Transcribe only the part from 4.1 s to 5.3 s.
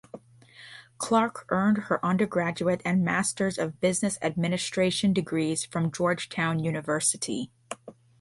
Administration